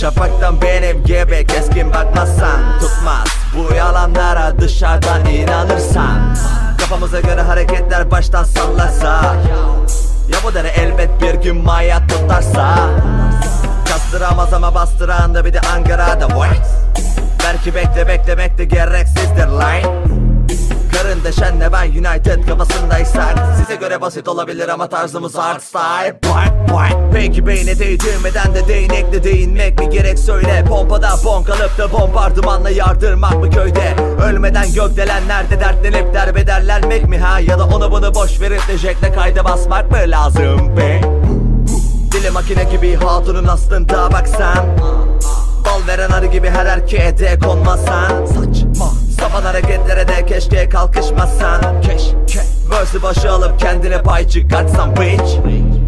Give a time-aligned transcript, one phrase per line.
[0.00, 3.26] Şafaktan benim gibi keskin bakmazsan Tutmaz.
[3.56, 6.36] Bu yalanlara dışarıdan inanırsan.
[6.78, 9.36] Kafamıza göre hareketler baştan sallarsa.
[10.32, 12.76] Ya bu dere elbet bir gün maya tutarsa.
[13.88, 16.70] Kastıramaz ama bastıran da bir de Ankara'da What?
[17.44, 19.99] Belki bekle bekle bekle gereksizdir line
[21.30, 26.18] Deşenle ben United kafasındaysak Size göre basit olabilir ama tarzımız hard style.
[26.24, 26.86] Boy, boy.
[27.14, 30.64] Peki beyne değdirmeden de değnekle değinmek mi gerek söyle.
[30.68, 33.96] Pompada bonk alıp da bombardımanla yardırmak mı köyde?
[34.24, 37.18] Ölmeden gökdelenlerde dertlenip derbederlenmek mi?
[37.18, 41.00] Ha Ya da onu bunu boş verip de jekle kayda basmak mı lazım be?
[42.12, 44.66] Dili makine gibi hatunun aslında baksan
[45.64, 48.26] Bal veren arı gibi her erkeğe de konmasan
[50.50, 51.82] keşke kalkışmasan.
[51.82, 52.40] Keşke.
[52.70, 55.79] Verse'ü başa alıp kendine pay çıkartsan bitch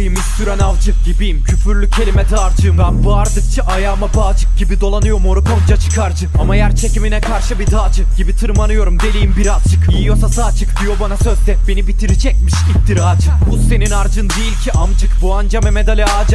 [0.00, 1.44] İz süren avcı gibiyim.
[1.44, 5.20] Küfürlü kelime dağarcığım Ben bağırdıkça ayağıma bağcık gibi dolanıyor.
[5.20, 6.28] Moruk onca çıkarcı.
[6.40, 9.00] Ama yer çekimine karşı bir dağcı gibi tırmanıyorum.
[9.00, 9.92] Deliyim birazcık.
[9.92, 11.56] Yiyorsa sağ çık diyor bana sözde.
[11.68, 13.30] Beni bitirecekmiş iftiracı.
[13.50, 15.10] Bu senin harcın değil ki amcık.
[15.22, 16.34] Bu anca Mehmet Ali harcı.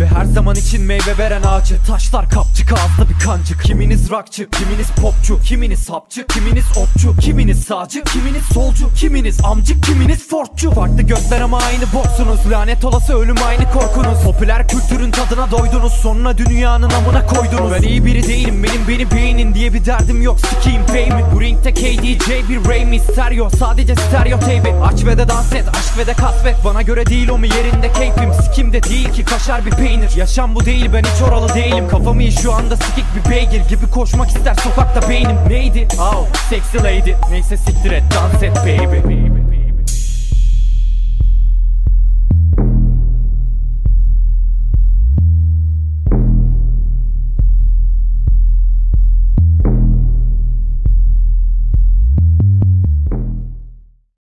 [0.00, 1.76] Ve her zaman için meyve veren ağacı.
[1.86, 3.62] Taşlar kapçık ağızda bir kancık.
[3.62, 10.28] Kiminiz rockçı, kiminiz popçu Kiminiz hapçı, kiminiz otçu Kiminiz sağcı, kiminiz solcu Kiminiz amcık, kiminiz
[10.28, 10.70] fortçu.
[10.70, 12.50] Farklı gökler ama aynı boksunuz.
[12.50, 14.18] Lanet olası ölüm aynı korkunuz.
[14.24, 15.92] Popüler kültürün tadına doydunuz.
[15.92, 17.72] Sonra dünyanın amına koydunuz.
[17.72, 18.62] Ben iyi biri değilim.
[18.62, 20.38] Benim beni beğenin diye bir derdim yok.
[20.40, 25.28] Sikiyim fame'i Bu ringde KDJ bir Ray mi stereo Sadece stereo teybi Aç ve de
[25.28, 25.64] dans et.
[25.68, 26.56] Aşk ve de kasvet.
[26.64, 27.46] Bana göre değil o mu?
[27.46, 28.34] Yerinde keyfim.
[28.34, 30.16] Sikimde değil ki kaşar bir peynir.
[30.16, 30.90] Yaşam bu değil.
[30.92, 31.88] Ben hiç oralı değilim.
[31.88, 34.54] Kafamı iyi şu anda sikik bir beygir gibi koşmak ister.
[34.54, 35.88] Sokakta beynim Neydi?
[36.00, 37.14] Oh sexy lady.
[37.30, 38.02] Neyse siktir et.
[38.14, 39.29] Dans et baby